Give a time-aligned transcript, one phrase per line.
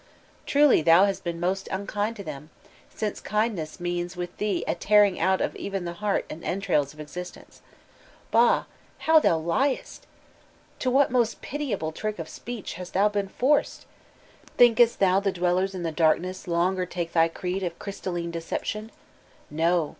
[0.47, 2.49] Truly thou hast been most unkind to them,
[2.89, 6.99] since kindness means with thee a tearing out of e'en the heart and entrails of
[6.99, 7.61] existence.
[8.31, 8.65] Bahl
[9.05, 9.99] how thou liestl
[10.79, 13.85] To what most pitiable trick of speech hast thou been forced!
[14.57, 18.89] Think'st thou the dwdlers in the darkness longer take thy creed of crystalline de> ception!
[19.51, 19.89] No!